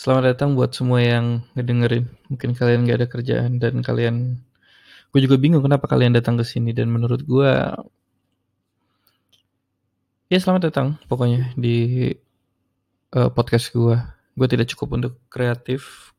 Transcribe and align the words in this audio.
Selamat 0.00 0.32
datang 0.32 0.56
buat 0.56 0.72
semua 0.72 1.04
yang 1.04 1.44
ngedengerin. 1.52 2.08
Mungkin 2.32 2.56
kalian 2.56 2.88
gak 2.88 3.04
ada 3.04 3.08
kerjaan 3.12 3.60
dan 3.60 3.84
kalian 3.84 4.40
gue 5.12 5.20
juga 5.20 5.36
bingung 5.36 5.60
kenapa 5.60 5.84
kalian 5.84 6.16
datang 6.16 6.40
ke 6.40 6.44
sini 6.48 6.72
dan 6.72 6.88
menurut 6.88 7.20
gue 7.20 7.52
ya 10.32 10.38
selamat 10.40 10.72
datang 10.72 10.96
pokoknya 11.04 11.52
di 11.52 12.08
uh, 13.12 13.28
podcast 13.28 13.76
gue. 13.76 14.00
Gue 14.40 14.48
tidak 14.48 14.72
cukup 14.72 14.96
untuk 14.96 15.20
kreatif 15.28 16.16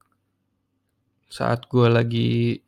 saat 1.26 1.66
gue 1.66 1.90
lagi 1.90 2.62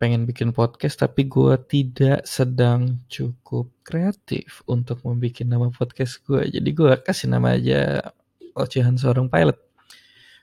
pengen 0.00 0.24
bikin 0.24 0.56
podcast 0.56 1.04
tapi 1.04 1.28
gue 1.28 1.52
tidak 1.68 2.24
sedang 2.24 3.04
cukup 3.12 3.68
kreatif 3.84 4.64
untuk 4.64 5.04
membuat 5.04 5.44
nama 5.44 5.68
podcast 5.68 6.24
gue. 6.24 6.48
Jadi 6.48 6.72
gue 6.72 6.96
kasih 7.04 7.28
nama 7.28 7.60
aja 7.60 8.08
ocehan 8.56 8.96
seorang 8.96 9.28
pilot 9.28 9.69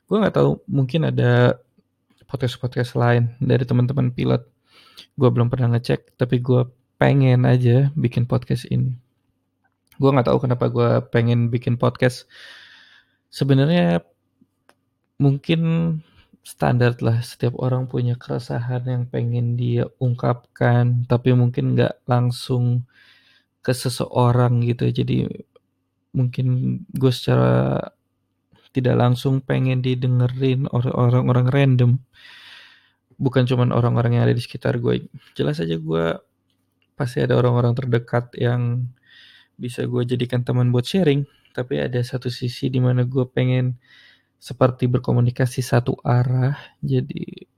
gue 0.08 0.18
nggak 0.18 0.36
tahu 0.40 0.64
mungkin 0.72 1.12
ada 1.12 1.60
podcast-podcast 2.28 2.96
lain 2.96 3.36
dari 3.40 3.64
teman-teman 3.64 4.12
pilot. 4.12 4.44
Gue 5.20 5.30
belum 5.32 5.52
pernah 5.52 5.76
ngecek 5.76 6.16
tapi 6.20 6.40
gue 6.44 6.68
pengen 7.00 7.44
aja 7.48 7.92
bikin 7.96 8.28
podcast 8.28 8.68
ini. 8.72 8.96
Gue 10.00 10.10
nggak 10.12 10.28
tahu 10.32 10.40
kenapa 10.44 10.72
gue 10.72 10.90
pengen 11.12 11.52
bikin 11.52 11.76
podcast. 11.76 12.28
Sebenarnya 13.32 14.04
mungkin 15.18 15.62
standar 16.48 16.96
lah 17.04 17.20
setiap 17.20 17.60
orang 17.60 17.92
punya 17.92 18.16
keresahan 18.16 18.88
yang 18.88 19.04
pengen 19.12 19.60
dia 19.60 19.84
ungkapkan 20.00 21.04
tapi 21.04 21.36
mungkin 21.36 21.76
nggak 21.76 22.08
langsung 22.08 22.88
ke 23.60 23.76
seseorang 23.76 24.64
gitu 24.64 24.88
jadi 24.88 25.28
mungkin 26.16 26.80
gue 26.96 27.12
secara 27.12 27.92
tidak 28.78 28.94
langsung 28.94 29.42
pengen 29.42 29.82
didengerin 29.82 30.70
orang-orang 30.70 31.50
random. 31.50 31.92
Bukan 33.18 33.50
cuman 33.50 33.74
orang-orang 33.74 34.22
yang 34.22 34.24
ada 34.30 34.38
di 34.38 34.44
sekitar 34.46 34.78
gue 34.78 35.10
jelas 35.34 35.58
aja 35.58 35.74
gue 35.74 36.06
pasti 36.94 37.26
ada 37.26 37.34
orang-orang 37.34 37.74
terdekat 37.74 38.30
yang 38.38 38.86
bisa 39.58 39.90
gue 39.90 40.06
jadikan 40.06 40.46
teman 40.46 40.70
buat 40.70 40.86
sharing. 40.86 41.26
Tapi 41.58 41.82
ada 41.82 41.98
satu 42.06 42.30
sisi 42.30 42.70
di 42.70 42.78
mana 42.78 43.02
gue 43.02 43.26
pengen 43.26 43.82
seperti 44.38 44.86
berkomunikasi 44.86 45.66
satu 45.66 45.98
arah. 46.06 46.54
Jadi 46.86 47.50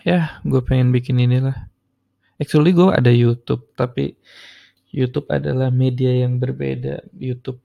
ya 0.00 0.40
gue 0.40 0.60
pengen 0.64 0.88
bikin 0.96 1.20
inilah. 1.20 1.68
Actually 2.40 2.72
gue 2.72 2.88
ada 2.88 3.12
YouTube 3.12 3.68
tapi 3.76 4.16
YouTube 4.88 5.28
adalah 5.28 5.68
media 5.68 6.24
yang 6.24 6.40
berbeda. 6.40 7.04
YouTube 7.12 7.60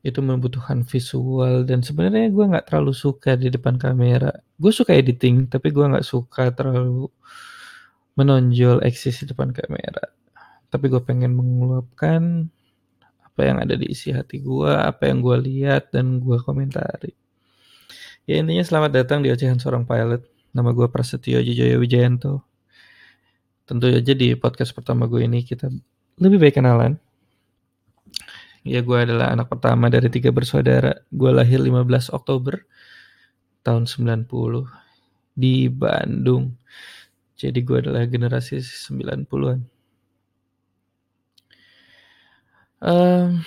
itu 0.00 0.20
membutuhkan 0.24 0.84
visual. 0.84 1.64
Dan 1.68 1.84
sebenarnya 1.84 2.32
gue 2.32 2.44
nggak 2.44 2.72
terlalu 2.72 2.92
suka 2.96 3.36
di 3.36 3.52
depan 3.52 3.76
kamera. 3.76 4.32
Gue 4.56 4.72
suka 4.72 4.96
editing 4.96 5.48
tapi 5.48 5.72
gue 5.72 5.84
nggak 5.84 6.06
suka 6.06 6.52
terlalu 6.52 7.08
menonjol 8.16 8.84
eksis 8.84 9.24
di 9.24 9.26
depan 9.32 9.52
kamera. 9.52 10.04
Tapi 10.70 10.84
gue 10.88 11.02
pengen 11.02 11.36
mengeluapkan 11.36 12.48
apa 13.24 13.40
yang 13.46 13.58
ada 13.62 13.74
di 13.78 13.88
isi 13.88 14.12
hati 14.12 14.42
gue 14.42 14.68
apa 14.68 15.08
yang 15.08 15.24
gue 15.24 15.36
lihat 15.40 15.94
dan 15.94 16.20
gue 16.20 16.36
komentari. 16.42 17.12
Ya 18.28 18.38
intinya 18.38 18.62
selamat 18.62 18.90
datang 18.94 19.24
di 19.24 19.32
ocehan 19.32 19.58
seorang 19.58 19.88
pilot. 19.88 20.22
Nama 20.50 20.70
gue 20.74 20.86
Prasetyo 20.90 21.40
Jujaya 21.40 21.78
Wijayanto. 21.78 22.42
Tentu 23.66 23.86
aja 23.86 24.14
di 24.14 24.34
podcast 24.34 24.74
pertama 24.74 25.06
gue 25.06 25.22
ini 25.24 25.46
kita 25.46 25.70
lebih 26.20 26.42
baik 26.42 26.58
kenalan 26.58 26.98
Ya 28.60 28.84
gue 28.84 28.98
adalah 29.00 29.32
anak 29.32 29.48
pertama 29.48 29.88
dari 29.88 30.12
tiga 30.12 30.28
bersaudara. 30.28 30.92
Gue 31.08 31.32
lahir 31.32 31.64
15 31.64 32.12
Oktober 32.12 32.60
tahun 33.64 33.88
90 33.88 34.28
di 35.32 35.72
Bandung. 35.72 36.60
Jadi 37.40 37.58
gue 37.64 37.76
adalah 37.80 38.04
generasi 38.04 38.60
90-an. 38.60 39.64
Um, 42.80 43.44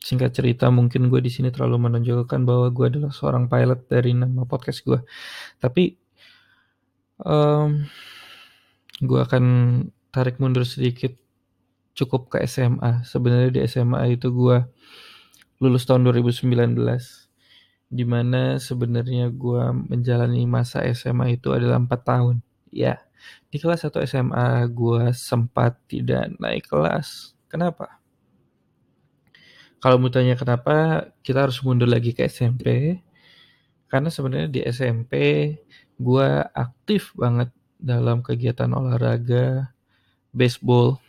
singkat 0.00 0.32
cerita 0.36 0.68
mungkin 0.72 1.08
gue 1.12 1.20
di 1.24 1.32
sini 1.32 1.48
terlalu 1.52 1.88
menonjolkan 1.88 2.44
bahwa 2.44 2.68
gue 2.72 2.86
adalah 2.88 3.12
seorang 3.12 3.52
pilot 3.52 3.84
dari 3.84 4.16
nama 4.16 4.48
podcast 4.48 4.80
gue. 4.84 5.00
Tapi 5.60 5.92
um, 7.20 7.84
gue 9.00 9.20
akan 9.20 9.44
tarik 10.08 10.40
mundur 10.40 10.64
sedikit 10.64 11.12
cukup 11.94 12.32
ke 12.32 12.44
SMA. 12.46 13.02
Sebenarnya 13.06 13.50
di 13.54 13.60
SMA 13.66 14.16
itu 14.16 14.30
gue 14.30 14.64
lulus 15.60 15.84
tahun 15.84 16.08
2019 16.08 16.46
di 17.90 18.04
mana 18.06 18.56
sebenarnya 18.62 19.34
gue 19.34 19.62
menjalani 19.90 20.46
masa 20.46 20.86
SMA 20.94 21.34
itu 21.36 21.50
adalah 21.50 21.82
4 21.82 21.90
tahun. 22.06 22.36
Ya, 22.70 23.02
di 23.50 23.58
kelas 23.58 23.82
1 23.82 24.06
SMA 24.06 24.62
gue 24.70 25.10
sempat 25.10 25.74
tidak 25.90 26.30
naik 26.38 26.70
kelas. 26.70 27.34
Kenapa? 27.50 27.98
Kalau 29.82 29.96
mau 29.98 30.12
tanya 30.12 30.36
kenapa, 30.36 31.08
kita 31.24 31.48
harus 31.48 31.58
mundur 31.66 31.90
lagi 31.90 32.14
ke 32.14 32.28
SMP. 32.30 33.00
Karena 33.90 34.06
sebenarnya 34.06 34.48
di 34.52 34.60
SMP 34.70 35.14
gue 35.98 36.28
aktif 36.54 37.10
banget 37.18 37.50
dalam 37.80 38.22
kegiatan 38.22 38.70
olahraga, 38.70 39.74
baseball, 40.30 41.00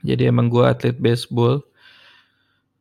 jadi 0.00 0.32
emang 0.32 0.48
gue 0.48 0.64
atlet 0.64 0.96
baseball. 0.96 1.64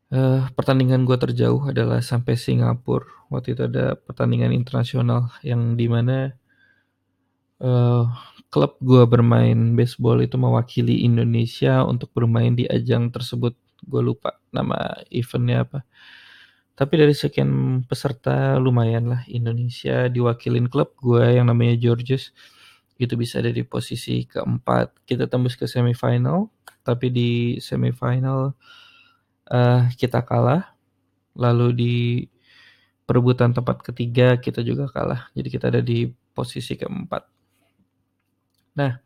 Uh, 0.10 0.50
pertandingan 0.58 1.06
gue 1.06 1.18
terjauh 1.20 1.70
adalah 1.70 2.02
sampai 2.02 2.34
Singapura. 2.34 3.06
Waktu 3.30 3.54
itu 3.54 3.62
ada 3.70 3.94
pertandingan 3.94 4.50
internasional 4.50 5.30
yang 5.46 5.78
di 5.78 5.86
mana 5.86 6.34
uh, 7.62 8.10
klub 8.50 8.82
gue 8.82 9.06
bermain 9.06 9.78
baseball 9.78 10.18
itu 10.26 10.34
mewakili 10.42 11.06
Indonesia 11.06 11.86
untuk 11.86 12.10
bermain 12.16 12.58
di 12.58 12.66
ajang 12.66 13.14
tersebut. 13.14 13.54
Gue 13.86 14.02
lupa 14.02 14.42
nama 14.50 14.98
eventnya 15.14 15.68
apa. 15.70 15.86
Tapi 16.74 16.94
dari 16.96 17.12
sekian 17.12 17.84
peserta 17.86 18.56
lumayan 18.56 19.12
lah 19.12 19.22
Indonesia 19.28 20.08
diwakilin 20.08 20.72
klub 20.72 20.96
gue 20.98 21.38
yang 21.38 21.52
namanya 21.52 21.76
Georges 21.76 22.32
itu 23.00 23.16
bisa 23.16 23.40
ada 23.40 23.50
di 23.50 23.64
posisi 23.64 24.28
keempat. 24.28 25.08
Kita 25.08 25.26
tembus 25.32 25.56
ke 25.56 25.66
semifinal 25.66 26.52
tapi 26.84 27.12
di 27.12 27.32
semifinal 27.62 28.56
uh, 29.52 29.82
kita 29.96 30.26
kalah. 30.26 30.76
Lalu 31.40 31.68
di 31.72 31.96
perebutan 33.08 33.56
tempat 33.56 33.82
ketiga 33.82 34.38
kita 34.38 34.62
juga 34.62 34.92
kalah. 34.92 35.32
Jadi 35.34 35.48
kita 35.48 35.72
ada 35.72 35.82
di 35.82 36.10
posisi 36.36 36.76
keempat. 36.76 37.24
Nah, 38.78 39.02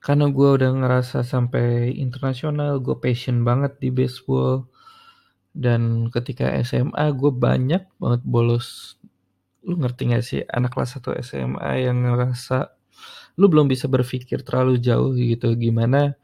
karena 0.00 0.30
gue 0.30 0.48
udah 0.56 0.70
ngerasa 0.70 1.26
sampai 1.26 1.90
internasional, 1.98 2.78
gue 2.78 2.96
passion 2.96 3.42
banget 3.42 3.76
di 3.82 3.90
baseball. 3.90 4.70
Dan 5.56 6.12
ketika 6.12 6.52
SMA 6.62 7.10
gue 7.16 7.32
banyak 7.32 7.82
banget 7.96 8.22
bolos. 8.22 9.00
Lu 9.66 9.74
ngerti 9.76 10.14
gak 10.14 10.24
sih 10.24 10.40
anak 10.46 10.72
kelas 10.78 11.02
1 11.02 11.18
SMA 11.26 11.70
yang 11.82 12.06
ngerasa 12.06 12.70
lu 13.36 13.52
belum 13.52 13.68
bisa 13.68 13.84
berpikir 13.90 14.40
terlalu 14.46 14.80
jauh 14.80 15.12
gitu 15.12 15.52
gimana 15.60 16.16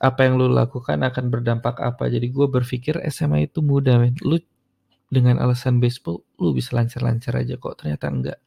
apa 0.00 0.24
yang 0.24 0.40
lu 0.40 0.48
lakukan 0.48 0.96
akan 1.04 1.28
berdampak 1.28 1.76
apa? 1.76 2.08
Jadi 2.08 2.32
gue 2.32 2.48
berpikir 2.48 2.96
SMA 3.12 3.52
itu 3.52 3.60
mudah 3.60 4.00
men. 4.00 4.16
Lu 4.24 4.40
dengan 5.12 5.36
alasan 5.44 5.76
baseball 5.76 6.24
lu 6.40 6.56
bisa 6.56 6.72
lancar-lancar 6.72 7.36
aja 7.36 7.60
kok. 7.60 7.84
Ternyata 7.84 8.08
enggak 8.08 8.38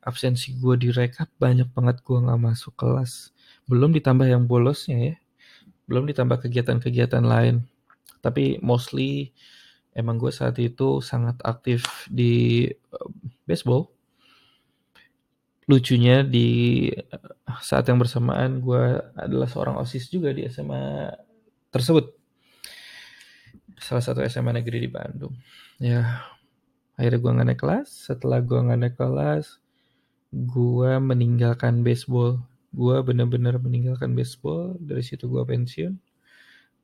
absensi 0.00 0.56
gue 0.56 0.74
di 0.80 0.88
rekap 0.88 1.28
banyak 1.36 1.68
banget 1.76 2.00
gue 2.00 2.18
nggak 2.24 2.40
masuk 2.40 2.72
kelas. 2.80 3.36
Belum 3.68 3.92
ditambah 3.92 4.24
yang 4.24 4.48
bolosnya 4.48 5.12
ya. 5.12 5.14
Belum 5.84 6.08
ditambah 6.08 6.40
kegiatan-kegiatan 6.48 7.20
lain. 7.20 7.68
Tapi 8.24 8.56
mostly 8.64 9.36
emang 9.94 10.18
gue 10.18 10.34
saat 10.34 10.58
itu 10.58 10.98
sangat 11.00 11.38
aktif 11.46 12.10
di 12.10 12.66
uh, 12.90 13.08
baseball. 13.46 13.88
Lucunya 15.64 16.20
di 16.20 16.90
eh, 16.92 17.30
saat 17.64 17.88
yang 17.88 17.96
bersamaan 17.96 18.60
gue 18.60 19.00
adalah 19.16 19.48
seorang 19.48 19.80
osis 19.80 20.12
juga 20.12 20.34
di 20.34 20.44
SMA 20.50 21.08
tersebut. 21.72 22.12
Salah 23.80 24.04
satu 24.04 24.20
SMA 24.28 24.52
negeri 24.60 24.84
di 24.84 24.90
Bandung. 24.90 25.32
Ya 25.80 26.20
akhirnya 26.98 27.18
gue 27.22 27.30
nggak 27.32 27.48
naik 27.48 27.60
kelas. 27.62 27.88
Setelah 28.12 28.44
gue 28.44 28.58
nggak 28.60 28.80
naik 28.82 28.96
kelas 29.00 29.64
gue 30.34 30.92
meninggalkan 30.98 31.86
baseball. 31.86 32.42
Gue 32.74 32.98
bener-bener 33.06 33.56
meninggalkan 33.56 34.18
baseball. 34.18 34.74
Dari 34.82 35.00
situ 35.00 35.30
gue 35.30 35.40
pensiun. 35.46 35.94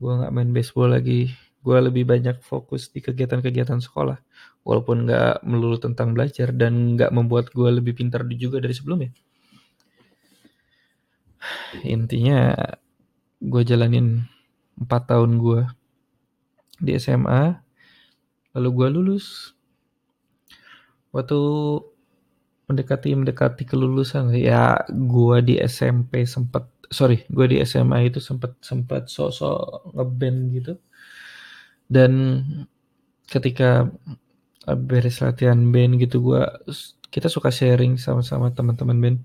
Gue 0.00 0.12
nggak 0.16 0.32
main 0.32 0.50
baseball 0.54 0.94
lagi 0.96 1.34
gue 1.60 1.78
lebih 1.80 2.08
banyak 2.08 2.40
fokus 2.40 2.88
di 2.88 3.04
kegiatan-kegiatan 3.04 3.80
sekolah. 3.80 4.16
Walaupun 4.64 5.08
nggak 5.08 5.44
melulu 5.44 5.76
tentang 5.80 6.16
belajar 6.16 6.52
dan 6.52 6.96
nggak 6.96 7.12
membuat 7.12 7.52
gue 7.52 7.68
lebih 7.68 7.96
pintar 7.96 8.24
juga 8.32 8.60
dari 8.60 8.72
sebelumnya. 8.72 9.12
Intinya 11.84 12.52
gue 13.40 13.62
jalanin 13.64 14.24
4 14.76 14.88
tahun 14.88 15.40
gue 15.40 15.60
di 16.80 16.92
SMA 16.96 17.60
lalu 18.56 18.68
gue 18.76 18.88
lulus. 18.92 19.56
Waktu 21.10 21.40
mendekati 22.70 23.18
mendekati 23.18 23.66
kelulusan 23.66 24.30
ya 24.36 24.78
gue 24.86 25.36
di 25.42 25.54
SMP 25.58 26.22
sempat 26.22 26.70
sorry 26.86 27.26
gue 27.26 27.46
di 27.50 27.56
SMA 27.66 28.06
itu 28.06 28.22
sempat 28.22 28.54
sempat 28.62 29.10
sok-sok 29.10 29.90
ngeband 29.98 30.38
gitu 30.54 30.72
dan 31.90 32.42
ketika 33.26 33.90
beres 34.64 35.18
latihan 35.18 35.58
band 35.74 35.98
gitu 35.98 36.22
gue 36.22 36.42
kita 37.10 37.26
suka 37.26 37.50
sharing 37.50 37.98
sama-sama 37.98 38.54
teman-teman 38.54 38.98
band 39.02 39.18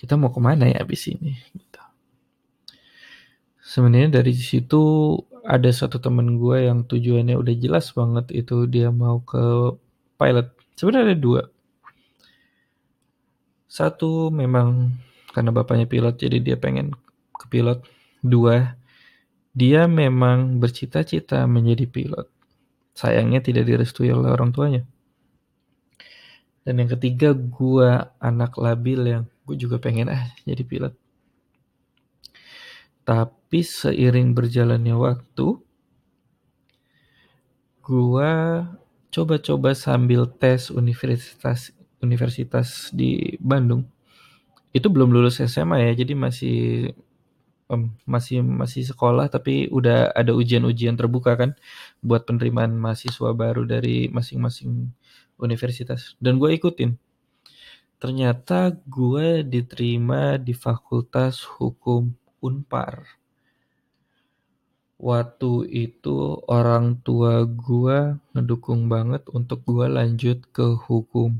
kita 0.00 0.16
mau 0.16 0.32
ke 0.32 0.40
mana 0.40 0.72
ya 0.72 0.80
abis 0.80 1.12
ini 1.12 1.36
gitu. 1.52 1.82
sebenarnya 3.60 4.24
dari 4.24 4.32
situ 4.32 5.14
ada 5.44 5.68
satu 5.68 6.00
temen 6.00 6.40
gue 6.40 6.66
yang 6.72 6.88
tujuannya 6.88 7.36
udah 7.36 7.54
jelas 7.60 7.92
banget 7.92 8.32
itu 8.32 8.64
dia 8.64 8.88
mau 8.88 9.20
ke 9.20 9.76
pilot 10.16 10.48
sebenarnya 10.80 11.12
ada 11.12 11.18
dua 11.20 11.42
satu 13.68 14.32
memang 14.32 14.96
karena 15.36 15.52
bapaknya 15.52 15.84
pilot 15.84 16.16
jadi 16.16 16.40
dia 16.40 16.56
pengen 16.56 16.96
ke 17.36 17.46
pilot. 17.46 17.84
Dua, 18.18 18.74
dia 19.58 19.90
memang 19.90 20.62
bercita-cita 20.62 21.42
menjadi 21.50 21.90
pilot. 21.90 22.30
Sayangnya 22.94 23.42
tidak 23.42 23.66
direstui 23.66 24.14
oleh 24.14 24.30
orang 24.30 24.54
tuanya. 24.54 24.86
Dan 26.62 26.78
yang 26.78 26.90
ketiga, 26.94 27.34
gue 27.34 27.90
anak 28.22 28.54
labil 28.54 29.02
yang 29.02 29.24
gue 29.42 29.56
juga 29.58 29.82
pengen 29.82 30.14
ah 30.14 30.30
jadi 30.46 30.62
pilot. 30.62 30.94
Tapi 33.02 33.60
seiring 33.64 34.36
berjalannya 34.36 34.94
waktu, 34.94 35.58
gue 37.82 38.32
coba-coba 39.08 39.72
sambil 39.72 40.28
tes 40.28 40.68
universitas 40.68 41.72
universitas 42.04 42.92
di 42.92 43.40
Bandung 43.40 43.88
itu 44.76 44.86
belum 44.92 45.08
lulus 45.08 45.40
SMA 45.40 45.88
ya 45.88 46.04
jadi 46.04 46.12
masih 46.12 46.92
um, 47.68 47.92
masih 48.08 48.40
masih 48.42 48.82
sekolah 48.88 49.28
tapi 49.28 49.68
udah 49.68 50.12
ada 50.16 50.32
ujian-ujian 50.34 50.96
terbuka 50.96 51.36
kan 51.36 51.54
buat 52.00 52.24
penerimaan 52.24 52.74
mahasiswa 52.76 53.30
baru 53.36 53.64
dari 53.68 54.08
masing-masing 54.10 54.92
universitas. 55.40 56.18
Dan 56.18 56.42
gue 56.42 56.56
ikutin. 56.58 56.98
Ternyata 57.98 58.74
gue 58.86 59.42
diterima 59.42 60.38
di 60.38 60.54
Fakultas 60.54 61.42
Hukum 61.42 62.14
Unpar. 62.38 63.18
Waktu 64.98 65.52
itu 65.70 66.42
orang 66.50 66.98
tua 67.06 67.46
gue 67.46 68.18
ngedukung 68.34 68.90
banget 68.90 69.22
untuk 69.30 69.62
gue 69.62 69.86
lanjut 69.86 70.42
ke 70.50 70.74
hukum. 70.74 71.38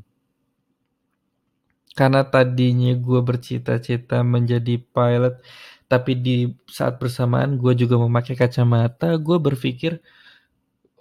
Karena 1.98 2.22
tadinya 2.22 2.94
gue 2.94 3.19
bercita-cita 3.19 4.22
menjadi 4.22 4.78
pilot, 4.78 5.42
tapi 5.88 6.12
di 6.20 6.37
saat 6.69 7.00
bersamaan 7.00 7.56
gue 7.56 7.73
juga 7.73 7.96
memakai 7.96 8.37
kacamata, 8.37 9.17
gue 9.17 9.37
berpikir 9.40 9.93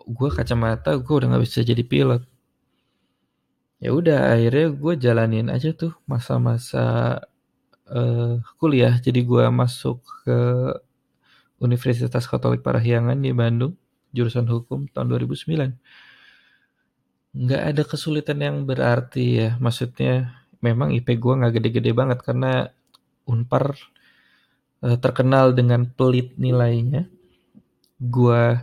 gue 0.07 0.30
kacamata 0.31 0.95
gue 0.95 1.13
udah 1.19 1.28
nggak 1.36 1.44
bisa 1.44 1.60
jadi 1.68 1.84
pilot. 1.84 2.24
Ya 3.84 3.94
udah 3.94 4.34
akhirnya 4.34 4.68
gue 4.74 4.94
jalanin 4.98 5.48
aja 5.54 5.69
tuh 5.75 5.94
masa-masa 6.10 7.19
uh, 7.92 8.39
kuliah. 8.57 8.95
Jadi 8.98 9.19
gue 9.28 9.44
masuk 9.51 10.01
ke 10.25 10.38
Universitas 11.60 12.25
Katolik 12.30 12.62
Parahyangan 12.62 13.18
di 13.18 13.33
Bandung, 13.33 13.74
jurusan 14.16 14.48
hukum 14.50 14.88
tahun 14.94 15.07
2009. 15.13 15.75
Nggak 17.38 17.62
ada 17.69 17.83
kesulitan 17.86 18.40
yang 18.42 18.57
berarti 18.66 19.25
ya, 19.45 19.50
maksudnya 19.62 20.42
memang 20.63 20.90
IP 20.95 21.18
gue 21.22 21.33
nggak 21.38 21.54
gede-gede 21.62 21.92
banget 21.94 22.19
karena 22.24 22.72
Unpar 23.28 23.75
uh, 24.83 24.97
terkenal 25.00 25.53
dengan 25.53 25.85
pelit 25.88 26.35
nilainya. 26.38 27.09
Gue 27.97 28.57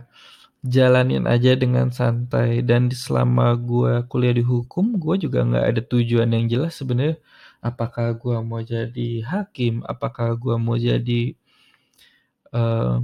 jalanin 0.65 1.29
aja 1.29 1.53
dengan 1.53 1.93
santai 1.93 2.65
dan 2.65 2.89
selama 2.89 3.53
gue 3.53 4.01
kuliah 4.09 4.33
di 4.33 4.41
hukum, 4.41 4.97
gue 4.97 5.15
juga 5.21 5.45
nggak 5.45 5.65
ada 5.75 5.81
tujuan 5.85 6.29
yang 6.33 6.45
jelas 6.49 6.73
sebenarnya. 6.79 7.21
Apakah 7.61 8.13
gue 8.17 8.37
mau 8.45 8.61
jadi 8.61 9.09
hakim, 9.25 9.81
apakah 9.85 10.37
gue 10.37 10.55
mau 10.57 10.77
jadi 10.77 11.33
uh, 12.53 13.01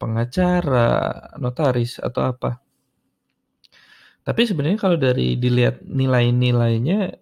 pengacara, 0.00 0.90
notaris 1.36 2.00
atau 2.00 2.22
apa. 2.24 2.60
Tapi 4.24 4.42
sebenarnya 4.44 4.78
kalau 4.80 5.00
dari 5.00 5.40
dilihat 5.40 5.80
nilai-nilainya 5.84 7.16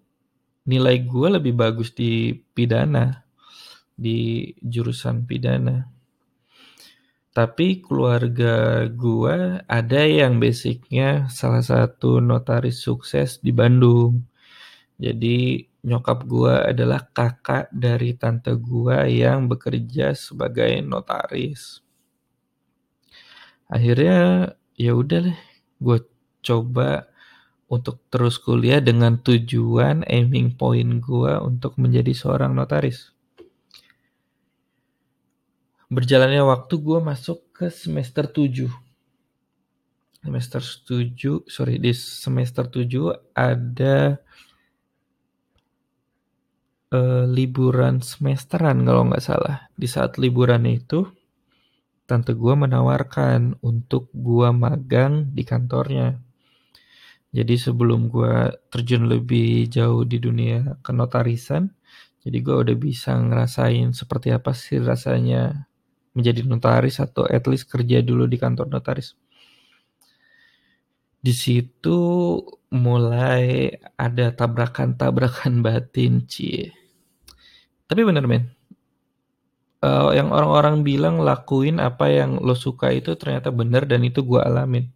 nilai 0.67 0.95
gue 1.07 1.27
lebih 1.39 1.55
bagus 1.55 1.95
di 1.95 2.35
pidana, 2.35 3.23
di 3.97 4.53
jurusan 4.61 5.25
pidana. 5.25 5.89
Tapi 7.33 7.81
keluarga 7.85 8.85
gue 8.89 9.61
ada 9.65 10.01
yang 10.05 10.41
basicnya 10.41 11.29
salah 11.29 11.61
satu 11.61 12.17
notaris 12.17 12.81
sukses 12.81 13.37
di 13.41 13.53
Bandung. 13.53 14.25
Jadi 14.97 15.61
nyokap 15.85 16.25
gue 16.25 16.53
adalah 16.73 17.05
kakak 17.13 17.69
dari 17.69 18.17
tante 18.17 18.57
gue 18.57 18.97
yang 19.13 19.45
bekerja 19.45 20.17
sebagai 20.17 20.81
notaris. 20.81 21.85
Akhirnya 23.69 24.51
ya 24.73 24.97
udah 24.97 25.29
deh, 25.29 25.39
gue 25.77 25.97
coba 26.41 27.05
untuk 27.67 27.99
terus 28.07 28.39
kuliah 28.39 28.79
dengan 28.79 29.19
tujuan 29.19 30.07
aiming 30.07 30.55
point 30.55 31.03
gue 31.03 31.33
untuk 31.43 31.75
menjadi 31.75 32.15
seorang 32.15 32.55
notaris. 32.55 33.16
Berjalannya 35.87 36.43
waktu 36.43 36.83
gue 36.83 36.99
masuk 36.99 37.55
ke 37.55 37.71
semester 37.71 38.27
7. 38.27 38.67
Semester 40.19 40.59
7, 40.59 41.47
sorry 41.47 41.79
di 41.79 41.95
semester 41.95 42.67
7 42.67 43.31
ada 43.31 44.19
uh, 46.91 47.23
liburan 47.23 48.03
semesteran 48.03 48.83
kalau 48.83 49.07
nggak 49.07 49.23
salah. 49.23 49.71
Di 49.79 49.87
saat 49.87 50.19
liburan 50.19 50.67
itu, 50.67 51.07
tante 52.03 52.35
gue 52.35 52.51
menawarkan 52.51 53.63
untuk 53.63 54.11
gue 54.11 54.51
magang 54.51 55.31
di 55.31 55.47
kantornya. 55.47 56.19
Jadi 57.31 57.55
sebelum 57.55 58.11
gue 58.11 58.51
terjun 58.67 59.07
lebih 59.07 59.71
jauh 59.71 60.03
di 60.03 60.19
dunia 60.19 60.83
kenotarisan, 60.83 61.71
jadi 62.27 62.43
gue 62.43 62.55
udah 62.59 62.75
bisa 62.75 63.15
ngerasain 63.15 63.95
seperti 63.95 64.35
apa 64.35 64.51
sih 64.51 64.83
rasanya 64.83 65.66
menjadi 66.17 66.41
notaris 66.41 66.97
atau 66.97 67.29
at 67.29 67.45
least 67.45 67.69
kerja 67.69 68.01
dulu 68.01 68.25
di 68.25 68.41
kantor 68.41 68.65
notaris. 68.73 69.13
Di 71.21 71.33
situ 71.33 71.99
mulai 72.73 73.69
ada 73.93 74.33
tabrakan-tabrakan 74.33 75.61
batin, 75.65 76.25
cie. 76.25 76.73
Tapi 77.87 78.01
bener 78.03 78.25
men, 78.25 78.49
uh, 79.85 80.11
yang 80.11 80.33
orang-orang 80.33 80.83
bilang 80.83 81.21
lakuin 81.21 81.79
apa 81.79 82.09
yang 82.09 82.41
lo 82.41 82.57
suka 82.57 82.91
itu 82.91 83.13
ternyata 83.15 83.53
bener 83.53 83.85
dan 83.85 84.03
itu 84.03 84.25
gue 84.25 84.41
alamin. 84.41 84.89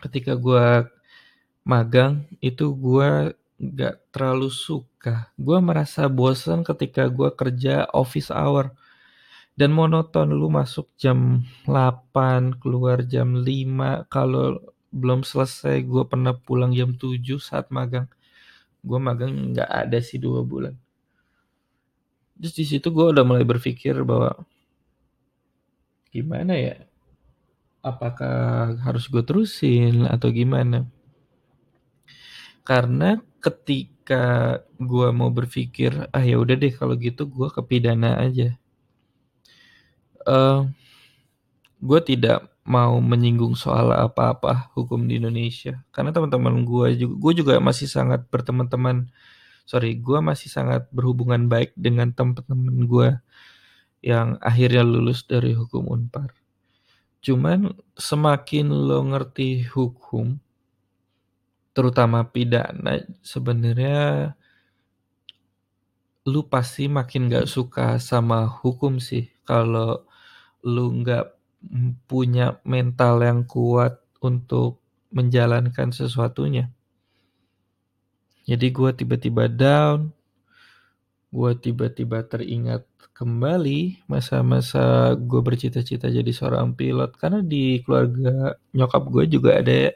Ketika 0.00 0.36
gue 0.36 0.86
magang 1.64 2.24
itu 2.40 2.72
gue 2.72 3.34
gak 3.60 3.96
terlalu 4.14 4.48
suka. 4.48 5.28
Gue 5.36 5.60
merasa 5.60 6.08
bosan 6.08 6.64
ketika 6.64 7.06
gue 7.12 7.28
kerja 7.36 7.84
office 7.92 8.32
hour. 8.32 8.72
Dan 9.60 9.76
monoton 9.76 10.32
lu 10.32 10.48
masuk 10.48 10.88
jam 10.96 11.44
8, 11.68 12.56
keluar 12.56 13.04
jam 13.04 13.36
5. 13.44 14.08
Kalau 14.08 14.56
belum 14.88 15.20
selesai 15.20 15.84
gue 15.84 16.00
pernah 16.08 16.32
pulang 16.32 16.72
jam 16.72 16.96
7 16.96 17.36
saat 17.36 17.68
magang. 17.68 18.08
Gue 18.80 18.96
magang 18.96 19.52
gak 19.52 19.68
ada 19.68 20.00
sih 20.00 20.16
dua 20.16 20.40
bulan. 20.40 20.72
Terus 22.40 22.56
di 22.56 22.64
situ 22.64 22.88
gue 22.88 23.04
udah 23.12 23.20
mulai 23.20 23.44
berpikir 23.44 24.00
bahwa 24.00 24.32
gimana 26.08 26.56
ya? 26.56 26.76
Apakah 27.84 28.80
harus 28.80 29.08
gue 29.12 29.20
terusin 29.20 30.08
atau 30.08 30.32
gimana? 30.32 30.88
Karena 32.64 33.20
ketika 33.44 34.60
gue 34.80 35.08
mau 35.12 35.28
berpikir, 35.32 36.08
ah 36.12 36.24
ya 36.24 36.40
udah 36.40 36.56
deh 36.56 36.72
kalau 36.72 36.96
gitu 36.96 37.28
gue 37.28 37.48
ke 37.52 37.60
pidana 37.60 38.20
aja. 38.20 38.59
Eh, 40.26 40.60
gue 41.80 42.00
tidak 42.04 42.52
mau 42.68 43.00
menyinggung 43.00 43.56
soal 43.56 43.90
apa-apa 43.90 44.70
hukum 44.76 45.08
di 45.08 45.16
Indonesia. 45.18 45.80
Karena 45.90 46.12
teman-teman 46.12 46.62
gue 46.62 46.88
juga 47.06 47.14
gue 47.16 47.32
juga 47.42 47.54
masih 47.58 47.88
sangat 47.88 48.28
berteman-teman 48.28 49.08
sorry 49.64 49.96
gue 49.98 50.18
masih 50.20 50.50
sangat 50.52 50.86
berhubungan 50.92 51.46
baik 51.48 51.72
dengan 51.78 52.12
teman-teman 52.12 52.84
gue 52.86 53.08
yang 54.04 54.36
akhirnya 54.44 54.84
lulus 54.84 55.24
dari 55.24 55.56
hukum 55.56 55.88
unpar. 55.88 56.32
Cuman 57.24 57.72
semakin 57.96 58.66
lo 58.72 59.00
ngerti 59.12 59.64
hukum 59.72 60.40
terutama 61.70 62.26
pidana 62.26 62.98
sebenarnya 63.22 64.34
lu 66.28 66.44
pasti 66.44 66.84
makin 66.84 67.32
gak 67.32 67.48
suka 67.48 67.96
sama 67.96 68.44
hukum 68.44 69.00
sih. 69.00 69.32
Kalau 69.48 70.04
lu 70.64 71.02
nggak 71.02 71.26
punya 72.08 72.60
mental 72.64 73.20
yang 73.20 73.44
kuat 73.44 74.00
untuk 74.24 74.80
menjalankan 75.12 75.92
sesuatunya. 75.92 76.70
Jadi 78.48 78.66
gue 78.72 78.90
tiba-tiba 78.96 79.46
down, 79.46 80.10
gue 81.30 81.52
tiba-tiba 81.62 82.26
teringat 82.26 82.82
kembali 83.14 84.02
masa-masa 84.10 85.12
gue 85.14 85.40
bercita-cita 85.44 86.08
jadi 86.08 86.32
seorang 86.32 86.72
pilot 86.72 87.14
karena 87.20 87.44
di 87.44 87.84
keluarga 87.84 88.56
nyokap 88.72 89.02
gue 89.12 89.24
juga 89.28 89.50
ada 89.60 89.92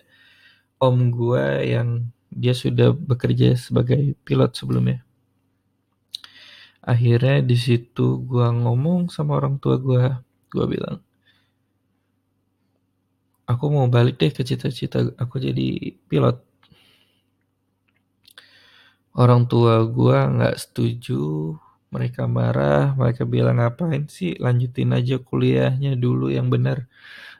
om 0.78 1.08
gue 1.08 1.44
yang 1.74 1.88
dia 2.28 2.52
sudah 2.52 2.92
bekerja 2.92 3.56
sebagai 3.56 4.14
pilot 4.28 4.52
sebelumnya 4.54 5.00
akhirnya 6.84 7.40
di 7.40 7.56
situ 7.56 8.20
gue 8.28 8.46
ngomong 8.62 9.08
sama 9.08 9.40
orang 9.40 9.56
tua 9.56 9.80
gue 9.80 10.04
gue 10.54 10.66
bilang. 10.70 11.02
Aku 13.44 13.68
mau 13.68 13.90
balik 13.90 14.16
deh 14.22 14.32
ke 14.32 14.40
cita-cita 14.46 15.04
aku 15.20 15.36
jadi 15.42 15.92
pilot. 16.08 16.40
Orang 19.14 19.46
tua 19.50 19.84
gue 19.84 20.16
nggak 20.16 20.56
setuju 20.58 21.54
mereka 21.94 22.26
marah 22.26 22.96
mereka 22.98 23.22
bilang 23.22 23.62
ngapain 23.62 24.10
sih 24.10 24.34
lanjutin 24.42 24.90
aja 24.90 25.20
kuliahnya 25.22 25.94
dulu 25.94 26.32
yang 26.32 26.48
benar? 26.50 26.86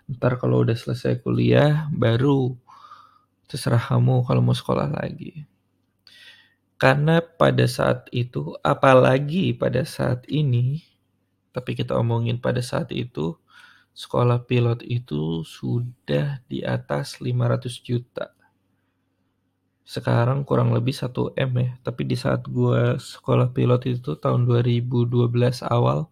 Ntar 0.07 0.37
kalau 0.37 0.63
udah 0.63 0.77
selesai 0.77 1.25
kuliah 1.25 1.89
baru 1.91 2.53
terserah 3.49 3.81
kamu 3.81 4.23
kalau 4.29 4.41
mau 4.45 4.57
sekolah 4.57 4.93
lagi. 4.93 5.49
Karena 6.75 7.23
pada 7.23 7.65
saat 7.65 8.11
itu, 8.13 8.59
apalagi 8.61 9.57
pada 9.57 9.87
saat 9.89 10.27
ini, 10.29 10.85
tapi 11.55 11.79
kita 11.79 11.95
omongin 11.95 12.43
pada 12.43 12.59
saat 12.59 12.91
itu, 12.91 13.39
sekolah 13.95 14.43
pilot 14.43 14.83
itu 14.83 15.47
sudah 15.47 16.43
di 16.51 16.67
atas 16.67 17.23
500 17.23 17.79
juta. 17.79 18.35
Sekarang 19.87 20.43
kurang 20.43 20.75
lebih 20.75 20.91
1 20.91 21.39
M 21.39 21.53
ya, 21.63 21.71
tapi 21.87 22.03
di 22.03 22.19
saat 22.19 22.43
gue 22.51 22.99
sekolah 22.99 23.55
pilot 23.55 23.87
itu 23.87 24.19
tahun 24.19 24.51
2012 24.51 25.31
awal, 25.71 26.11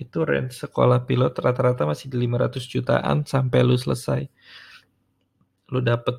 itu 0.00 0.18
rent 0.26 0.50
sekolah 0.50 1.06
pilot 1.06 1.36
rata-rata 1.38 1.86
masih 1.86 2.10
di 2.10 2.26
500 2.26 2.66
jutaan 2.66 3.22
sampai 3.22 3.60
lu 3.62 3.76
selesai. 3.78 4.26
Lu 5.70 5.78
dapet 5.84 6.18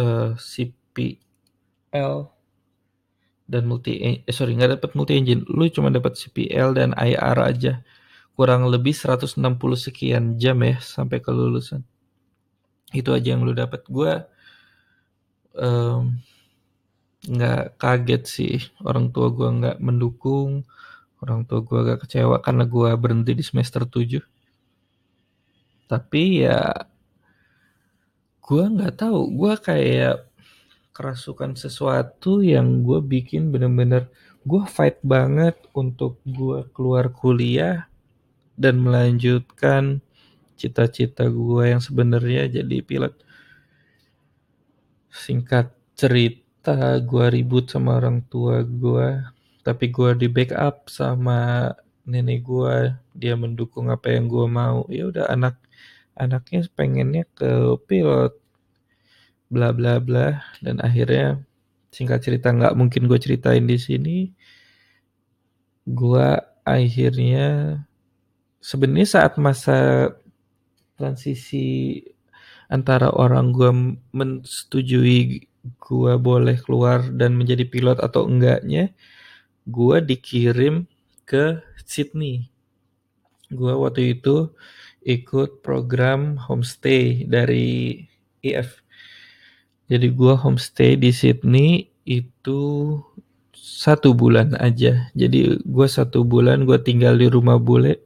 uh, 0.00 0.32
eh, 0.32 0.32
CPL 0.40 2.32
dan 3.46 3.66
multi 3.68 3.98
eh 4.00 4.16
sorry 4.30 4.54
nggak 4.56 4.80
dapat 4.80 4.90
multi 4.94 5.18
engine 5.18 5.42
lu 5.50 5.66
cuma 5.68 5.90
dapat 5.92 6.16
CPL 6.18 6.76
dan 6.78 6.90
IR 6.96 7.38
aja. 7.38 7.82
Kurang 8.32 8.66
lebih 8.72 8.96
160 8.96 9.36
sekian 9.76 10.40
jam 10.40 10.58
ya 10.64 10.80
sampai 10.80 11.20
kelulusan. 11.20 11.84
Itu 12.92 13.12
aja 13.12 13.36
yang 13.36 13.44
lu 13.44 13.52
dapat 13.52 13.84
gue 13.88 14.12
nggak 17.28 17.64
um, 17.68 17.76
kaget 17.80 18.22
sih. 18.24 18.56
Orang 18.82 19.12
tua 19.12 19.28
gue 19.32 19.48
nggak 19.48 19.76
mendukung. 19.84 20.64
Orang 21.22 21.44
tua 21.46 21.60
gue 21.62 21.78
agak 21.78 22.08
kecewa 22.08 22.40
karena 22.40 22.64
gue 22.66 22.90
berhenti 22.98 23.32
di 23.36 23.44
semester 23.46 23.84
7 23.86 24.32
tapi 25.92 26.40
ya 26.40 26.88
gue 28.40 28.64
nggak 28.64 28.96
tahu. 28.96 29.20
Gue 29.36 29.52
kayak 29.60 30.24
kerasukan 30.92 31.56
sesuatu 31.56 32.44
yang 32.44 32.84
gue 32.84 33.00
bikin 33.00 33.48
bener-bener 33.48 34.08
gue 34.42 34.62
fight 34.66 34.98
banget 35.00 35.54
untuk 35.72 36.18
gue 36.26 36.66
keluar 36.74 37.08
kuliah 37.14 37.86
dan 38.58 38.82
melanjutkan 38.82 40.02
cita-cita 40.58 41.26
gue 41.26 41.74
yang 41.74 41.82
sebenarnya 41.82 42.62
jadi 42.62 42.76
pilot. 42.82 43.14
Singkat 45.12 45.74
cerita, 45.98 46.98
gue 47.02 47.26
ribut 47.34 47.66
sama 47.66 47.98
orang 47.98 48.22
tua 48.30 48.62
gue, 48.62 49.22
tapi 49.66 49.90
gue 49.90 50.10
di 50.18 50.28
backup 50.30 50.86
sama 50.86 51.70
nenek 52.06 52.46
gue. 52.46 52.94
Dia 53.14 53.34
mendukung 53.34 53.90
apa 53.90 54.14
yang 54.14 54.30
gue 54.30 54.46
mau. 54.46 54.86
Ya 54.86 55.10
udah 55.10 55.26
anak 55.30 55.58
anaknya 56.18 56.66
pengennya 56.76 57.24
ke 57.34 57.78
pilot 57.88 58.41
bla 59.52 59.68
bla 59.76 60.00
bla 60.00 60.40
dan 60.64 60.80
akhirnya 60.80 61.44
singkat 61.92 62.24
cerita 62.24 62.48
nggak 62.48 62.72
mungkin 62.72 63.04
gue 63.04 63.18
ceritain 63.20 63.68
di 63.68 63.76
sini 63.76 64.18
gue 65.84 66.28
akhirnya 66.64 67.76
sebenarnya 68.64 69.08
saat 69.20 69.36
masa 69.36 70.08
transisi 70.96 72.00
antara 72.72 73.12
orang 73.12 73.52
gue 73.52 73.70
mensetujui 74.16 75.44
gue 75.62 76.12
boleh 76.18 76.56
keluar 76.64 77.04
dan 77.12 77.36
menjadi 77.36 77.68
pilot 77.68 78.00
atau 78.00 78.24
enggaknya 78.26 78.90
gue 79.68 79.96
dikirim 80.02 80.88
ke 81.22 81.62
Sydney. 81.86 82.50
Gue 83.52 83.74
waktu 83.76 84.18
itu 84.18 84.50
ikut 85.02 85.62
program 85.62 86.38
homestay 86.38 87.26
dari 87.26 88.00
IF 88.42 88.81
jadi 89.92 90.08
gua 90.08 90.40
homestay 90.40 90.96
di 90.96 91.12
Sydney 91.12 91.92
itu 92.08 92.96
satu 93.52 94.16
bulan 94.16 94.56
aja. 94.56 95.12
Jadi 95.12 95.60
gua 95.68 95.84
satu 95.84 96.24
bulan 96.24 96.64
gua 96.64 96.80
tinggal 96.80 97.20
di 97.20 97.28
rumah 97.28 97.60
bule. 97.60 98.00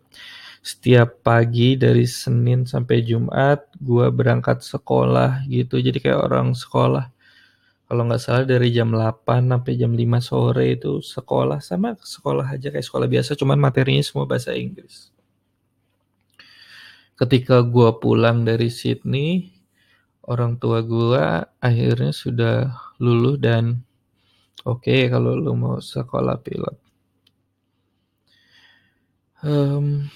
Setiap 0.67 1.23
pagi 1.23 1.79
dari 1.79 2.03
Senin 2.11 2.67
sampai 2.67 3.07
Jumat 3.07 3.71
gua 3.79 4.11
berangkat 4.11 4.67
sekolah 4.67 5.47
gitu. 5.47 5.79
Jadi 5.79 6.03
kayak 6.03 6.27
orang 6.27 6.59
sekolah. 6.59 7.07
Kalau 7.87 8.03
nggak 8.03 8.19
salah 8.19 8.43
dari 8.43 8.75
jam 8.75 8.91
8 8.91 9.47
sampai 9.47 9.73
jam 9.79 9.95
5 9.95 10.19
sore 10.19 10.75
itu 10.75 10.99
sekolah 10.99 11.63
sama 11.63 11.95
sekolah 11.95 12.51
aja 12.51 12.75
kayak 12.75 12.83
sekolah 12.83 13.07
biasa 13.07 13.39
cuman 13.39 13.63
materinya 13.63 14.03
semua 14.03 14.27
bahasa 14.27 14.51
Inggris. 14.59 15.15
Ketika 17.15 17.63
gua 17.63 17.97
pulang 18.03 18.43
dari 18.43 18.75
Sydney, 18.75 19.56
orang 20.27 20.59
tua 20.59 20.83
gua 20.83 21.47
akhirnya 21.63 22.11
sudah 22.11 22.75
luluh 22.99 23.39
dan 23.39 23.87
oke 24.67 25.11
kalau 25.11 25.39
lu 25.39 25.55
mau 25.55 25.79
sekolah 25.79 26.37
pilot. 26.43 26.77
Um, 29.47 30.11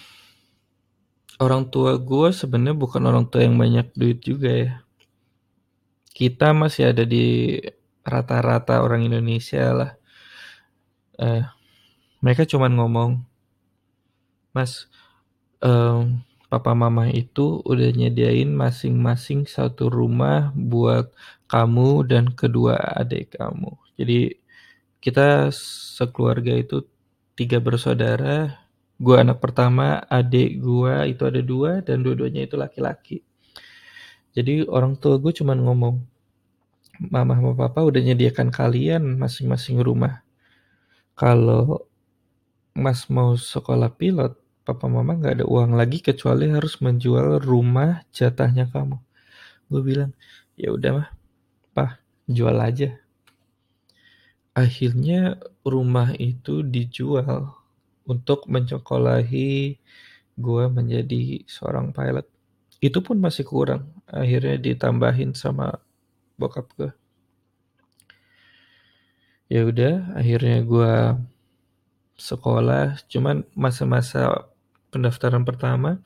orang 1.39 1.71
tua 1.71 1.95
gua 1.97 2.35
sebenarnya 2.35 2.75
bukan 2.75 3.03
orang 3.07 3.25
tua 3.31 3.47
yang 3.47 3.55
banyak 3.57 3.95
duit 3.95 4.19
juga 4.21 4.51
ya. 4.51 4.73
Kita 6.11 6.53
masih 6.53 6.93
ada 6.93 7.07
di 7.07 7.57
rata-rata 8.05 8.83
orang 8.83 9.07
Indonesia 9.07 9.71
lah. 9.73 9.93
Eh, 11.21 11.45
mereka 12.21 12.45
cuma 12.45 12.69
ngomong, 12.69 13.25
Mas, 14.53 14.89
um, 15.65 16.21
papa 16.51 16.75
mama 16.75 17.07
itu 17.09 17.63
udah 17.63 17.95
nyediain 17.95 18.51
masing-masing 18.51 19.47
satu 19.47 19.87
rumah 19.87 20.51
buat 20.53 21.15
kamu 21.47 22.05
dan 22.11 22.25
kedua 22.35 22.77
adik 22.99 23.39
kamu. 23.39 23.71
Jadi 23.95 24.35
kita 25.01 25.55
sekeluarga 25.97 26.53
itu 26.59 26.85
tiga 27.39 27.63
bersaudara. 27.63 28.61
Gua 29.01 29.25
anak 29.25 29.41
pertama, 29.41 30.05
adik 30.13 30.61
gua 30.61 31.09
itu 31.09 31.23
ada 31.25 31.41
dua 31.41 31.81
dan 31.81 32.05
dua-duanya 32.05 32.45
itu 32.45 32.59
laki-laki. 32.59 33.25
Jadi 34.31 34.63
orang 34.71 34.95
tua 34.95 35.19
gue 35.19 35.35
cuma 35.35 35.59
ngomong, 35.59 35.99
mama 37.11 37.35
sama 37.35 37.53
papa 37.59 37.83
udah 37.83 37.99
nyediakan 37.99 38.55
kalian 38.55 39.19
masing-masing 39.19 39.83
rumah. 39.83 40.23
Kalau 41.19 41.91
mas 42.77 43.11
mau 43.11 43.35
sekolah 43.35 43.91
pilot, 43.91 44.39
papa 44.65 44.87
mama 44.87 45.17
nggak 45.17 45.43
ada 45.43 45.47
uang 45.49 45.75
lagi 45.75 46.05
kecuali 46.05 46.53
harus 46.53 46.79
menjual 46.79 47.41
rumah 47.41 48.05
jatahnya 48.13 48.69
kamu. 48.69 48.97
Gue 49.71 49.83
bilang, 49.83 50.13
ya 50.59 50.75
udah 50.75 50.91
mah, 51.01 51.09
pah, 51.73 51.99
jual 52.27 52.57
aja. 52.59 52.99
Akhirnya 54.55 55.39
rumah 55.63 56.13
itu 56.19 56.67
dijual 56.67 57.55
untuk 58.05 58.51
mencokolahi 58.51 59.79
gue 60.41 60.65
menjadi 60.73 61.47
seorang 61.47 61.95
pilot. 61.95 62.27
Itu 62.83 63.05
pun 63.05 63.23
masih 63.23 63.47
kurang. 63.47 63.93
Akhirnya 64.09 64.57
ditambahin 64.59 65.37
sama 65.37 65.79
bokap 66.35 66.67
gue. 66.75 66.91
Ya 69.51 69.67
udah, 69.67 70.15
akhirnya 70.15 70.63
gue 70.63 70.95
sekolah. 72.21 73.01
Cuman 73.09 73.49
masa-masa 73.57 74.53
pendaftaran 74.93 75.43
pertama, 75.43 75.99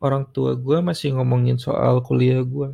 orang 0.00 0.24
tua 0.32 0.56
gue 0.56 0.80
masih 0.80 1.14
ngomongin 1.20 1.60
soal 1.60 2.00
kuliah 2.00 2.40
gue. 2.40 2.72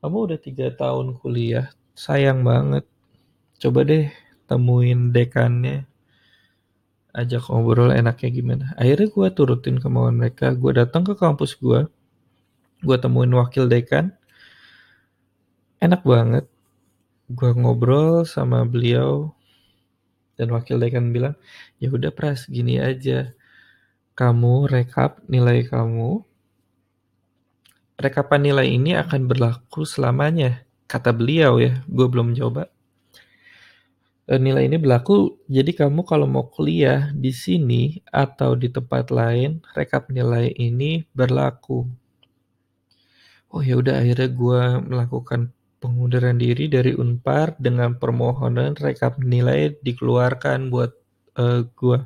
Kamu 0.00 0.16
udah 0.32 0.38
tiga 0.40 0.72
tahun 0.72 1.16
kuliah, 1.20 1.68
sayang 1.92 2.40
banget. 2.44 2.88
Coba 3.60 3.84
deh 3.84 4.08
temuin 4.48 5.12
dekannya, 5.12 5.88
ajak 7.16 7.48
ngobrol 7.48 7.94
enaknya 7.94 8.28
gimana. 8.28 8.66
Akhirnya 8.76 9.08
gue 9.08 9.28
turutin 9.32 9.76
kemauan 9.80 10.20
mereka, 10.20 10.52
gue 10.52 10.72
datang 10.76 11.06
ke 11.08 11.16
kampus 11.16 11.56
gue, 11.56 11.88
gue 12.84 12.96
temuin 13.00 13.32
wakil 13.32 13.70
dekan, 13.70 14.12
enak 15.80 16.04
banget. 16.04 16.44
Gue 17.32 17.56
ngobrol 17.56 18.28
sama 18.28 18.68
beliau 18.68 19.32
dan 20.34 20.50
wakil 20.50 20.78
dekan 20.78 21.14
bilang, 21.14 21.34
ya 21.78 21.90
udah 21.90 22.10
pras 22.10 22.46
gini 22.50 22.78
aja, 22.78 23.34
kamu 24.14 24.70
rekap 24.70 25.22
nilai 25.26 25.66
kamu, 25.66 26.22
rekapan 27.98 28.40
nilai 28.42 28.66
ini 28.70 28.94
akan 28.98 29.26
berlaku 29.26 29.82
selamanya, 29.86 30.62
kata 30.86 31.10
beliau 31.10 31.58
ya, 31.58 31.82
gue 31.86 32.06
belum 32.06 32.34
coba. 32.38 32.70
Eh, 34.24 34.40
nilai 34.40 34.64
ini 34.64 34.80
berlaku, 34.80 35.36
jadi 35.52 35.84
kamu 35.84 36.00
kalau 36.08 36.24
mau 36.24 36.48
kuliah 36.48 37.12
di 37.12 37.28
sini 37.28 38.00
atau 38.08 38.56
di 38.56 38.72
tempat 38.72 39.12
lain, 39.12 39.60
rekap 39.76 40.08
nilai 40.08 40.48
ini 40.56 41.04
berlaku. 41.12 41.84
Oh 43.52 43.62
ya 43.62 43.78
udah 43.78 44.00
akhirnya 44.00 44.28
gue 44.32 44.62
melakukan 44.82 45.54
pengunduran 45.84 46.40
diri 46.40 46.72
dari 46.72 46.96
Unpar 46.96 47.60
dengan 47.60 48.00
permohonan 48.00 48.72
rekap 48.80 49.20
nilai 49.20 49.76
dikeluarkan 49.84 50.72
buat 50.72 50.96
uh, 51.36 51.68
gue. 51.68 52.00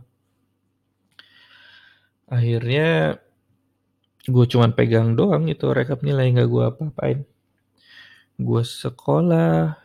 Akhirnya 2.26 3.22
gue 4.26 4.44
cuman 4.50 4.74
pegang 4.74 5.14
doang 5.14 5.46
itu 5.46 5.70
rekap 5.70 6.02
nilai 6.02 6.26
nggak 6.34 6.50
gue 6.50 6.64
apa-apain. 6.66 7.18
Gue 8.34 8.62
sekolah, 8.66 9.78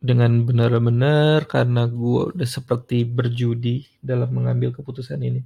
dengan 0.00 0.48
benar-benar 0.48 1.44
karena 1.44 1.84
gue 1.84 2.32
udah 2.32 2.48
seperti 2.48 3.04
berjudi 3.04 3.84
dalam 4.00 4.32
mengambil 4.32 4.72
keputusan 4.72 5.20
ini. 5.20 5.44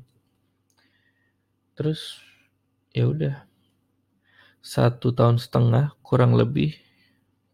Terus 1.74 2.22
ya 2.94 3.10
udah 3.10 3.42
satu 4.62 5.10
tahun 5.10 5.42
setengah 5.42 5.98
kurang 6.06 6.38
lebih 6.38 6.83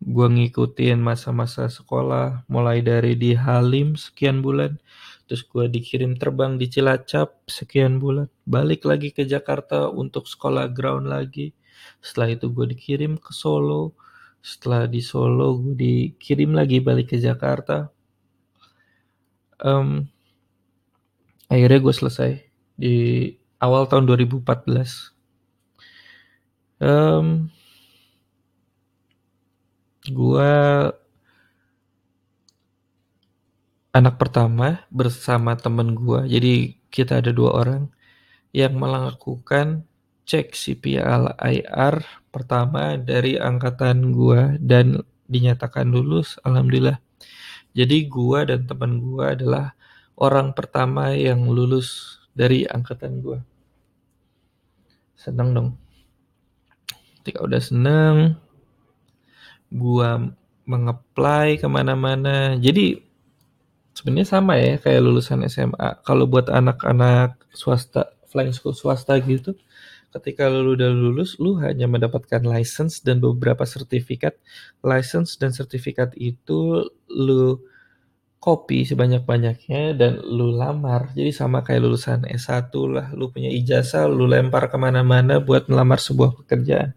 gue 0.01 0.29
ngikutin 0.33 0.97
masa-masa 0.97 1.69
sekolah 1.69 2.49
mulai 2.49 2.81
dari 2.81 3.21
di 3.21 3.37
Halim 3.37 4.01
sekian 4.01 4.41
bulan 4.41 4.81
terus 5.29 5.45
gue 5.47 5.71
dikirim 5.71 6.19
terbang 6.19 6.59
di 6.59 6.67
Cilacap 6.67 7.47
sekian 7.47 8.03
bulan 8.03 8.27
balik 8.49 8.83
lagi 8.83 9.15
ke 9.15 9.23
Jakarta 9.23 9.87
untuk 9.87 10.27
sekolah 10.27 10.67
ground 10.75 11.07
lagi. 11.07 11.55
Setelah 12.03 12.35
itu 12.35 12.51
gue 12.51 12.67
dikirim 12.75 13.15
ke 13.15 13.31
Solo 13.31 13.95
setelah 14.43 14.91
di 14.91 14.99
Solo 14.99 15.55
gue 15.63 15.79
dikirim 15.79 16.51
lagi 16.51 16.83
balik 16.83 17.15
ke 17.15 17.23
Jakarta. 17.23 17.95
Um, 19.63 20.11
akhirnya 21.47 21.79
gue 21.79 21.95
selesai 21.95 22.43
di 22.75 23.31
awal 23.63 23.87
tahun 23.87 24.11
2014 24.11 24.43
um, 26.83 27.47
gue 30.09 30.53
anak 33.91 34.15
pertama 34.17 34.87
bersama 34.89 35.59
temen 35.59 35.93
gue 35.93 36.21
jadi 36.31 36.55
kita 36.89 37.21
ada 37.21 37.35
dua 37.35 37.51
orang 37.61 37.83
yang 38.51 38.75
melakukan 38.79 39.87
cek 40.31 40.55
CPL 40.55 41.39
IR 41.43 42.03
pertama 42.31 42.95
dari 42.95 43.35
angkatan 43.35 44.15
gua 44.15 44.55
dan 44.63 45.03
dinyatakan 45.27 45.91
lulus 45.91 46.39
alhamdulillah. 46.47 47.03
Jadi 47.75 48.07
gua 48.07 48.47
dan 48.47 48.67
teman 48.67 49.03
gua 49.03 49.35
adalah 49.35 49.75
orang 50.19 50.55
pertama 50.55 51.15
yang 51.15 51.47
lulus 51.51 52.19
dari 52.31 52.63
angkatan 52.67 53.19
gua. 53.23 53.43
Seneng 55.19 55.51
dong. 55.51 55.69
Ketika 57.21 57.43
udah 57.43 57.63
seneng, 57.63 58.39
gua 59.71 60.31
mengapply 60.69 61.59
ke 61.59 61.67
mana-mana. 61.67 62.55
Jadi 62.59 63.03
sebenarnya 63.95 64.29
sama 64.29 64.55
ya 64.59 64.79
kayak 64.79 65.01
lulusan 65.03 65.43
SMA. 65.51 66.03
Kalau 66.07 66.31
buat 66.31 66.47
anak-anak 66.47 67.43
swasta, 67.55 68.15
flying 68.31 68.55
school 68.55 68.77
swasta 68.77 69.19
gitu, 69.19 69.59
ketika 70.15 70.47
lu 70.51 70.75
udah 70.79 70.91
lulus, 70.91 71.39
lu 71.43 71.59
hanya 71.63 71.87
mendapatkan 71.91 72.43
license 72.43 73.03
dan 73.03 73.19
beberapa 73.23 73.63
sertifikat. 73.67 74.39
License 74.83 75.39
dan 75.39 75.51
sertifikat 75.55 76.15
itu 76.19 76.87
lu 77.11 77.63
copy 78.41 78.89
sebanyak-banyaknya 78.89 79.95
dan 79.95 80.13
lu 80.25 80.51
lamar. 80.57 81.13
Jadi 81.13 81.31
sama 81.31 81.61
kayak 81.61 81.85
lulusan 81.85 82.25
S1 82.25 82.73
lah, 82.89 83.07
lu 83.13 83.29
punya 83.29 83.53
ijazah, 83.53 84.09
lu 84.09 84.25
lempar 84.25 84.73
ke 84.73 84.77
mana-mana 84.81 85.39
buat 85.45 85.69
melamar 85.69 86.01
sebuah 86.01 86.41
pekerjaan. 86.43 86.97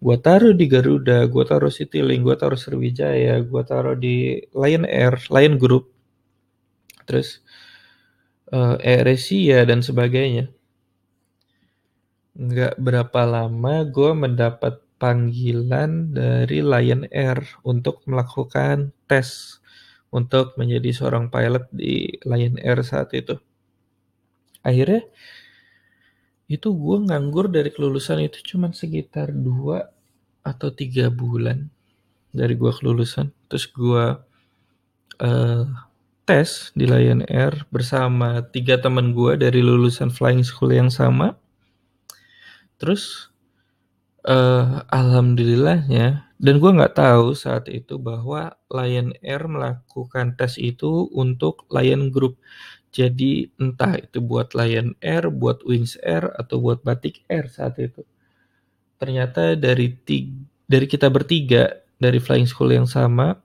Gua 0.00 0.16
taruh 0.16 0.56
di 0.56 0.64
Garuda, 0.64 1.28
gua 1.28 1.44
taruh 1.44 1.68
Citylink, 1.68 2.24
gua 2.24 2.36
taruh 2.40 2.56
Sriwijaya, 2.56 3.36
gua 3.44 3.62
taruh 3.68 3.96
di 3.96 4.40
Lion 4.56 4.88
Air, 4.88 5.20
Lion 5.28 5.60
Group, 5.60 5.92
terus 7.04 7.44
uh, 8.54 8.76
Air 8.80 9.06
dan 9.66 9.80
sebagainya 9.84 10.50
nggak 12.40 12.78
berapa 12.78 13.20
lama 13.26 13.84
gue 13.84 14.12
mendapat 14.14 14.80
panggilan 14.96 16.14
dari 16.14 16.62
Lion 16.62 17.04
Air 17.10 17.42
untuk 17.66 18.00
melakukan 18.06 18.94
tes 19.10 19.58
untuk 20.14 20.54
menjadi 20.54 20.90
seorang 20.94 21.28
pilot 21.28 21.66
di 21.74 22.08
Lion 22.24 22.56
Air 22.62 22.80
saat 22.86 23.10
itu. 23.12 23.36
Akhirnya 24.62 25.04
itu 26.50 26.74
gue 26.74 26.96
nganggur 27.06 27.46
dari 27.46 27.70
kelulusan 27.70 28.26
itu 28.26 28.42
cuma 28.42 28.74
sekitar 28.74 29.30
dua 29.30 29.86
atau 30.42 30.74
tiga 30.74 31.06
bulan 31.08 31.70
dari 32.34 32.58
gue 32.58 32.72
kelulusan. 32.74 33.30
Terus 33.46 33.64
gue 33.70 34.04
uh, 35.22 35.64
tes 36.26 36.50
di 36.74 36.84
Lion 36.90 37.22
Air 37.30 37.64
bersama 37.70 38.42
tiga 38.50 38.82
teman 38.82 39.14
gue 39.14 39.38
dari 39.38 39.62
lulusan 39.62 40.10
flying 40.10 40.42
school 40.42 40.74
yang 40.74 40.90
sama 40.90 41.38
Terus 42.80 43.28
uh, 44.24 44.80
alhamdulillahnya 44.88 46.32
dan 46.40 46.54
gue 46.56 46.70
nggak 46.72 46.96
tahu 46.96 47.36
saat 47.36 47.68
itu 47.68 48.00
bahwa 48.00 48.56
Lion 48.72 49.12
Air 49.20 49.44
melakukan 49.44 50.32
tes 50.40 50.56
itu 50.56 51.12
untuk 51.12 51.68
Lion 51.68 52.08
Group. 52.08 52.40
Jadi 52.90 53.46
entah 53.62 53.94
itu 54.02 54.18
buat 54.18 54.50
Lion 54.58 54.98
Air, 54.98 55.30
buat 55.30 55.62
Wings 55.62 55.94
Air 56.02 56.34
atau 56.34 56.58
buat 56.58 56.82
Batik 56.82 57.22
Air 57.30 57.46
saat 57.46 57.78
itu. 57.78 58.02
Ternyata 58.98 59.54
dari 59.54 59.94
tiga, 59.94 60.34
dari 60.66 60.86
kita 60.90 61.06
bertiga 61.06 61.70
dari 62.02 62.18
flying 62.18 62.50
school 62.50 62.74
yang 62.74 62.90
sama 62.90 63.38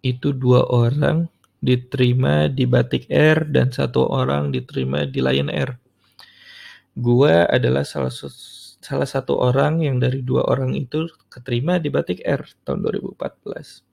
itu 0.00 0.32
dua 0.32 0.64
orang 0.72 1.28
diterima 1.60 2.48
di 2.48 2.64
Batik 2.64 3.04
Air 3.12 3.44
dan 3.52 3.68
satu 3.68 4.08
orang 4.08 4.48
diterima 4.48 5.04
di 5.04 5.20
Lion 5.20 5.52
Air. 5.52 5.76
Gua 6.96 7.44
adalah 7.52 7.84
salah 7.84 8.10
salah 8.80 9.04
satu 9.04 9.36
orang 9.36 9.84
yang 9.84 10.00
dari 10.00 10.24
dua 10.24 10.48
orang 10.48 10.72
itu 10.72 11.04
keterima 11.28 11.76
di 11.76 11.92
Batik 11.92 12.24
Air 12.24 12.48
tahun 12.64 12.80
2014. 12.88 13.89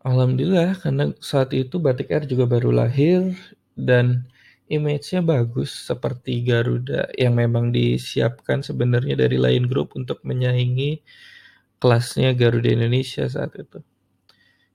Alhamdulillah 0.00 0.80
karena 0.80 1.12
saat 1.20 1.52
itu 1.52 1.76
Batik 1.76 2.08
Air 2.08 2.24
juga 2.24 2.48
baru 2.48 2.72
lahir 2.72 3.36
dan 3.76 4.24
image-nya 4.72 5.20
bagus 5.20 5.70
seperti 5.72 6.40
Garuda 6.40 7.10
yang 7.20 7.36
memang 7.36 7.68
disiapkan 7.68 8.64
sebenarnya 8.64 9.16
dari 9.20 9.36
lain 9.36 9.68
grup 9.68 9.92
untuk 9.92 10.24
menyaingi 10.24 11.04
kelasnya 11.76 12.32
Garuda 12.32 12.72
Indonesia 12.72 13.28
saat 13.28 13.52
itu. 13.60 13.84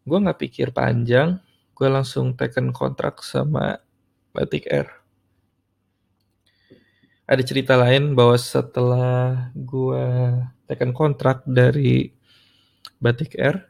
Gue 0.06 0.18
nggak 0.22 0.40
pikir 0.46 0.70
panjang, 0.70 1.42
gue 1.74 1.88
langsung 1.90 2.38
taken 2.38 2.70
kontrak 2.70 3.26
sama 3.26 3.82
Batik 4.30 4.70
Air 4.70 5.06
ada 7.26 7.42
cerita 7.42 7.74
lain 7.74 8.14
bahwa 8.14 8.38
setelah 8.38 9.50
gue 9.58 10.06
tekan 10.70 10.94
kontrak 10.94 11.42
dari 11.46 12.14
Batik 13.02 13.34
Air, 13.42 13.66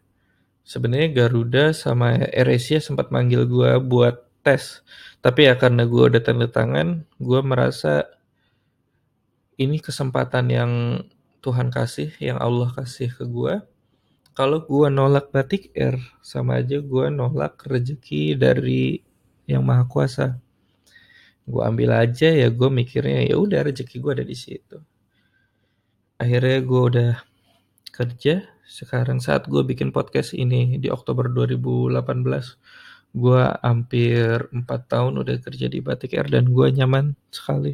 sebenarnya 0.65 1.09
Garuda 1.13 1.71
sama 1.71 2.17
AirAsia 2.33 2.81
sempat 2.81 3.13
manggil 3.13 3.45
gue 3.45 3.77
buat 3.79 4.25
tes. 4.41 4.81
Tapi 5.21 5.47
ya 5.49 5.55
karena 5.55 5.85
gue 5.85 6.03
udah 6.11 6.21
tanda 6.21 6.49
tangan, 6.49 7.05
gue 7.21 7.39
merasa 7.45 8.09
ini 9.55 9.79
kesempatan 9.79 10.45
yang 10.51 10.71
Tuhan 11.39 11.69
kasih, 11.69 12.11
yang 12.19 12.41
Allah 12.41 12.73
kasih 12.73 13.13
ke 13.13 13.23
gue. 13.23 13.61
Kalau 14.35 14.65
gue 14.67 14.91
nolak 14.91 15.31
Batik 15.31 15.71
Air, 15.77 16.01
sama 16.19 16.59
aja 16.59 16.81
gue 16.83 17.05
nolak 17.07 17.63
rezeki 17.63 18.35
dari 18.35 18.99
Yang 19.47 19.63
Maha 19.63 19.85
Kuasa 19.87 20.27
gue 21.45 21.61
ambil 21.61 21.93
aja 21.93 22.29
ya 22.33 22.49
gue 22.49 22.69
mikirnya 22.73 23.29
ya 23.29 23.37
udah 23.37 23.69
rezeki 23.69 24.01
gue 24.01 24.11
ada 24.17 24.25
di 24.25 24.33
situ 24.33 24.81
akhirnya 26.17 26.59
gue 26.65 26.81
udah 26.89 27.11
kerja. 27.95 28.43
Sekarang 28.67 29.23
saat 29.23 29.47
gue 29.47 29.63
bikin 29.63 29.95
podcast 29.95 30.35
ini 30.35 30.75
di 30.75 30.91
Oktober 30.91 31.31
2018, 31.31 32.03
gue 33.15 33.43
hampir 33.63 34.51
4 34.51 34.67
tahun 34.91 35.13
udah 35.23 35.39
kerja 35.39 35.71
di 35.71 35.79
Batik 35.79 36.19
Air 36.19 36.27
dan 36.27 36.51
gue 36.51 36.67
nyaman 36.75 37.15
sekali. 37.31 37.71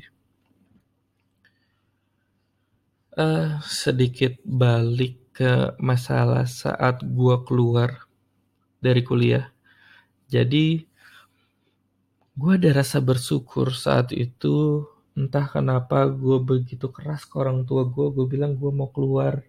Uh, 3.17 3.59
sedikit 3.65 4.37
balik 4.45 5.33
ke 5.33 5.73
masalah 5.81 6.45
saat 6.45 7.01
gue 7.01 7.35
keluar 7.43 8.05
dari 8.77 9.01
kuliah. 9.01 9.49
Jadi 10.29 10.85
gue 12.37 12.51
ada 12.55 12.71
rasa 12.71 13.03
bersyukur 13.03 13.75
saat 13.75 14.15
itu 14.15 14.85
entah 15.11 15.43
kenapa 15.43 16.07
gue 16.07 16.39
begitu 16.39 16.87
keras 16.87 17.27
ke 17.27 17.35
orang 17.35 17.67
tua 17.67 17.83
gue 17.83 18.07
gue 18.15 18.25
bilang 18.31 18.55
gue 18.55 18.71
mau 18.71 18.87
keluar 18.95 19.43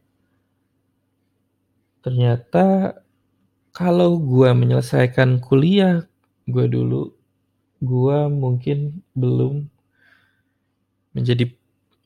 ternyata 2.03 2.99
kalau 3.73 4.21
gue 4.21 4.51
menyelesaikan 4.53 5.41
kuliah 5.41 6.05
gue 6.45 6.67
dulu 6.69 7.15
gue 7.83 8.19
mungkin 8.31 9.03
belum 9.17 9.67
menjadi 11.13 11.51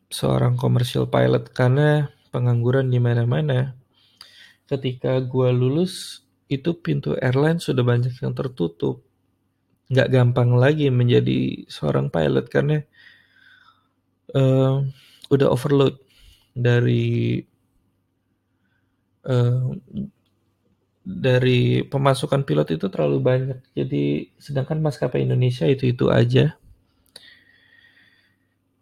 seorang 0.09 0.57
commercial 0.57 1.05
pilot 1.07 1.51
karena 1.51 2.09
pengangguran 2.33 2.89
di 2.89 3.01
mana-mana. 3.01 3.77
Ketika 4.67 5.23
gue 5.23 5.49
lulus 5.55 6.25
itu 6.47 6.75
pintu 6.79 7.15
airline 7.19 7.63
sudah 7.63 7.83
banyak 7.83 8.15
yang 8.23 8.35
tertutup. 8.35 9.03
Nggak 9.87 10.11
gampang 10.11 10.51
lagi 10.59 10.91
menjadi 10.91 11.69
seorang 11.71 12.11
pilot 12.11 12.51
karena 12.51 12.83
uh, 14.35 14.83
udah 15.31 15.49
overload 15.51 16.01
dari 16.57 17.43
uh, 19.27 19.75
dari 21.07 21.87
pemasukan 21.87 22.43
pilot 22.43 22.79
itu 22.79 22.87
terlalu 22.91 23.19
banyak. 23.23 23.61
Jadi 23.75 24.35
sedangkan 24.41 24.83
maskapai 24.83 25.23
Indonesia 25.23 25.67
itu 25.69 25.91
itu 25.91 26.11
aja. 26.11 26.59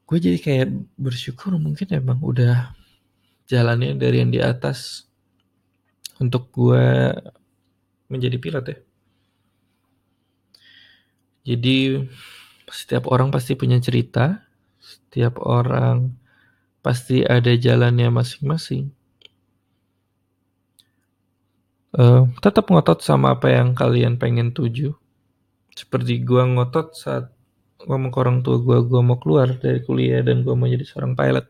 Gue 0.05 0.19
jadi 0.21 0.39
kayak 0.39 0.69
bersyukur 1.01 1.57
mungkin 1.57 1.89
emang 1.93 2.21
udah 2.21 2.77
jalannya 3.49 3.97
dari 3.97 4.21
yang 4.25 4.33
di 4.33 4.41
atas 4.41 5.09
untuk 6.21 6.49
gue 6.55 7.13
menjadi 8.09 8.37
pilot 8.39 8.65
ya. 8.69 8.79
Jadi 11.45 12.09
setiap 12.73 13.13
orang 13.13 13.29
pasti 13.29 13.53
punya 13.53 13.77
cerita 13.77 14.45
setiap 14.85 15.41
orang 15.41 16.13
pasti 16.85 17.25
ada 17.25 17.57
jalannya 17.57 18.13
masing-masing. 18.13 18.93
Uh, 21.95 22.27
tetap 22.43 22.67
ngotot 22.75 22.99
sama 23.07 23.39
apa 23.39 23.55
yang 23.55 23.71
kalian 23.71 24.19
pengen 24.19 24.51
tuju. 24.51 24.99
Seperti 25.79 26.19
gua 26.27 26.43
ngotot 26.43 26.91
saat 26.99 27.31
ngomong 27.87 28.11
ke 28.11 28.19
orang 28.19 28.39
tua 28.43 28.59
gua, 28.59 28.83
gua 28.83 29.01
mau 29.07 29.19
keluar 29.23 29.55
dari 29.63 29.79
kuliah 29.87 30.19
dan 30.27 30.43
gua 30.43 30.59
mau 30.59 30.67
jadi 30.67 30.83
seorang 30.83 31.15
pilot. 31.15 31.47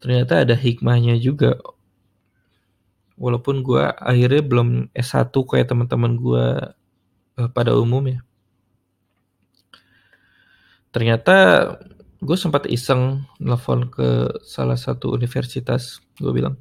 Ternyata 0.00 0.48
ada 0.48 0.56
hikmahnya 0.56 1.20
juga. 1.20 1.60
Walaupun 3.20 3.60
gua 3.60 3.92
akhirnya 4.00 4.40
belum 4.40 4.68
S1 4.96 5.28
kayak 5.36 5.68
teman-teman 5.68 6.16
gua 6.16 6.72
uh, 7.36 7.48
pada 7.52 7.76
umumnya. 7.76 8.24
Ternyata 10.90 11.36
gue 12.20 12.36
sempat 12.36 12.68
iseng 12.68 13.24
nelfon 13.40 13.88
ke 13.88 14.28
salah 14.44 14.76
satu 14.76 15.08
universitas 15.16 16.04
gue 16.20 16.28
bilang 16.36 16.60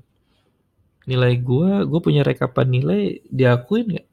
nilai 1.09 1.33
gue 1.41 1.89
gue 1.89 1.99
punya 2.05 2.21
rekapan 2.21 2.69
nilai 2.69 3.25
diakuin 3.33 3.97
gak 3.97 4.09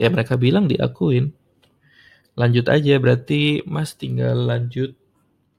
ya 0.00 0.08
mereka 0.10 0.34
bilang 0.34 0.66
diakuin. 0.66 1.30
Lanjut 2.34 2.66
aja 2.72 2.96
berarti 2.96 3.62
mas 3.68 3.94
tinggal 3.94 4.48
lanjut 4.48 4.96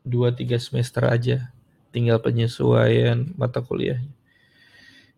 2-3 0.04 0.60
semester 0.60 1.08
aja. 1.08 1.54
Tinggal 1.94 2.20
penyesuaian 2.20 3.32
mata 3.38 3.62
kuliahnya. 3.62 4.12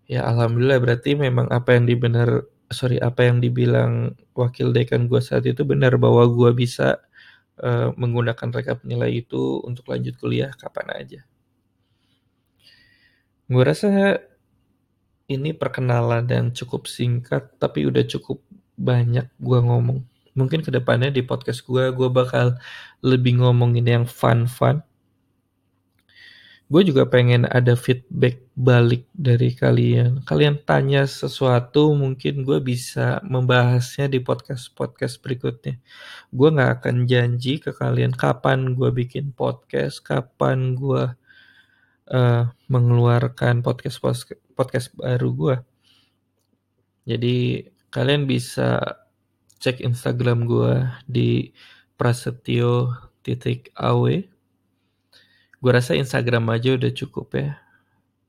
Ya 0.05 0.21
alhamdulillah 0.27 0.77
berarti 0.77 1.17
memang 1.17 1.49
apa 1.49 1.73
yang 1.73 1.89
dibenar 1.89 2.45
sorry 2.69 3.01
apa 3.01 3.25
yang 3.25 3.41
dibilang 3.41 4.13
wakil 4.37 4.69
dekan 4.69 5.09
gue 5.09 5.17
saat 5.23 5.47
itu 5.49 5.65
benar 5.65 5.97
bahwa 5.97 6.27
gue 6.29 6.51
bisa 6.53 7.01
uh, 7.63 7.89
menggunakan 7.97 8.51
rekap 8.53 8.83
nilai 8.85 9.25
itu 9.25 9.63
untuk 9.65 9.89
lanjut 9.89 10.13
kuliah 10.21 10.53
kapan 10.53 10.87
aja. 10.93 11.21
Gue 13.49 13.63
rasa 13.63 14.19
ini 15.25 15.51
perkenalan 15.53 16.25
dan 16.25 16.43
cukup 16.53 16.85
singkat, 16.89 17.57
tapi 17.57 17.85
udah 17.89 18.05
cukup 18.05 18.41
banyak 18.77 19.25
gue 19.41 19.59
ngomong. 19.61 20.03
Mungkin 20.35 20.61
ke 20.61 20.69
depannya 20.69 21.09
di 21.09 21.23
podcast 21.23 21.63
gue, 21.63 21.89
gue 21.95 22.09
bakal 22.11 22.59
lebih 22.99 23.39
ngomongin 23.39 23.87
yang 23.87 24.05
fun-fun 24.05 24.83
gue 26.65 26.81
juga 26.81 27.05
pengen 27.05 27.45
ada 27.45 27.77
feedback 27.77 28.41
balik 28.57 29.05
dari 29.13 29.53
kalian. 29.53 30.25
Kalian 30.25 30.57
tanya 30.65 31.05
sesuatu, 31.05 31.93
mungkin 31.93 32.41
gue 32.41 32.57
bisa 32.57 33.21
membahasnya 33.21 34.09
di 34.09 34.17
podcast-podcast 34.17 35.21
berikutnya. 35.21 35.77
Gue 36.33 36.49
gak 36.49 36.81
akan 36.81 37.05
janji 37.05 37.61
ke 37.61 37.69
kalian 37.69 38.17
kapan 38.17 38.73
gue 38.73 38.89
bikin 38.89 39.29
podcast, 39.37 40.01
kapan 40.01 40.73
gue 40.73 41.13
uh, 42.11 42.49
mengeluarkan 42.67 43.61
podcast 43.65 44.01
podcast 44.53 44.93
baru 44.97 45.29
gue. 45.33 45.55
Jadi 47.05 47.69
kalian 47.93 48.25
bisa 48.25 48.99
cek 49.61 49.81
Instagram 49.81 50.49
gue 50.49 50.83
di 51.05 51.53
prasetyo 51.95 52.91
titik 53.23 53.71
awe 53.77 54.35
Gue 55.65 55.73
rasa 55.73 55.97
Instagram 55.97 56.45
aja 56.53 56.77
udah 56.77 56.93
cukup 56.93 57.41
ya. 57.41 57.57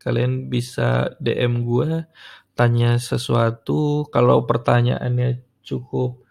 Kalian 0.00 0.48
bisa 0.48 1.12
DM 1.20 1.68
gue, 1.68 2.08
tanya 2.56 2.96
sesuatu. 2.96 4.08
Kalau 4.08 4.48
pertanyaannya 4.48 5.44
cukup 5.60 6.24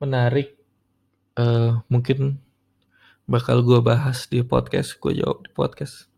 menarik, 0.00 0.56
uh, 1.36 1.84
mungkin 1.92 2.40
bakal 3.28 3.60
gue 3.68 3.84
bahas 3.84 4.24
di 4.32 4.40
podcast. 4.40 4.96
Gue 4.96 5.20
jawab 5.20 5.44
di 5.44 5.52
podcast. 5.52 6.08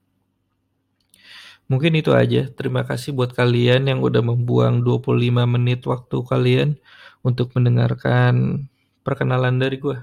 Mungkin 1.68 2.00
itu 2.00 2.16
aja. 2.16 2.48
Terima 2.48 2.84
kasih 2.88 3.12
buat 3.12 3.36
kalian 3.36 3.92
yang 3.92 4.00
udah 4.00 4.24
membuang 4.24 4.80
25 4.80 5.44
menit 5.44 5.84
waktu 5.84 6.16
kalian 6.24 6.80
untuk 7.20 7.52
mendengarkan 7.52 8.66
perkenalan 9.04 9.60
dari 9.60 9.76
gue. 9.76 10.00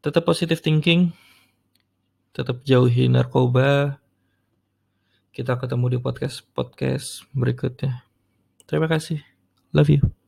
Tetap 0.00 0.24
positive 0.24 0.64
thinking 0.64 1.12
tetap 2.30 2.62
jauhi 2.62 3.10
narkoba. 3.10 3.98
Kita 5.30 5.58
ketemu 5.58 5.96
di 5.96 5.98
podcast 6.02 6.42
podcast 6.54 7.26
berikutnya. 7.34 8.02
Terima 8.66 8.90
kasih. 8.90 9.22
Love 9.74 9.90
you. 9.90 10.19